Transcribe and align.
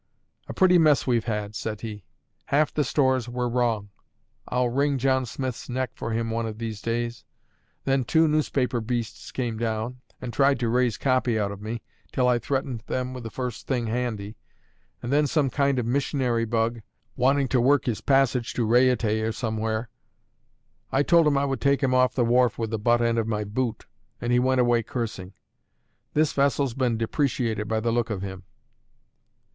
"A 0.47 0.53
pretty 0.55 0.79
mess 0.79 1.05
we've 1.05 1.25
had!" 1.25 1.53
said 1.55 1.81
he. 1.81 2.05
"Half 2.45 2.73
the 2.73 2.83
stores 2.83 3.29
were 3.29 3.47
wrong; 3.47 3.91
I'll 4.47 4.69
wring 4.69 4.97
John 4.97 5.27
Smith's 5.27 5.69
neck 5.69 5.91
for 5.93 6.09
him 6.09 6.31
some 6.31 6.47
of 6.47 6.57
these 6.57 6.81
days. 6.81 7.23
Then 7.83 8.03
two 8.03 8.27
newspaper 8.27 8.81
beasts 8.81 9.31
came 9.31 9.59
down, 9.59 10.01
and 10.19 10.33
tried 10.33 10.59
to 10.61 10.69
raise 10.69 10.97
copy 10.97 11.37
out 11.37 11.51
of 11.51 11.61
me, 11.61 11.83
till 12.11 12.27
I 12.27 12.39
threatened 12.39 12.79
them 12.87 13.13
with 13.13 13.23
the 13.23 13.29
first 13.29 13.67
thing 13.67 13.85
handy; 13.85 14.35
and 15.03 15.13
then 15.13 15.27
some 15.27 15.51
kind 15.51 15.77
of 15.77 15.85
missionary 15.85 16.45
bug, 16.45 16.81
wanting 17.15 17.47
to 17.49 17.61
work 17.61 17.85
his 17.85 18.01
passage 18.01 18.53
to 18.55 18.65
Raiatea 18.65 19.27
or 19.27 19.31
somewhere. 19.31 19.91
I 20.91 21.03
told 21.03 21.27
him 21.27 21.37
I 21.37 21.45
would 21.45 21.61
take 21.61 21.83
him 21.83 21.93
off 21.93 22.15
the 22.15 22.25
wharf 22.25 22.57
with 22.57 22.71
the 22.71 22.79
butt 22.79 23.03
end 23.03 23.19
of 23.19 23.27
my 23.27 23.43
boot, 23.43 23.85
and 24.19 24.33
he 24.33 24.39
went 24.39 24.61
away 24.61 24.81
cursing. 24.81 25.33
This 26.15 26.33
vessel's 26.33 26.73
been 26.73 26.97
depreciated 26.97 27.67
by 27.67 27.79
the 27.79 27.91
look 27.91 28.09
of 28.09 28.23
him." 28.23 28.45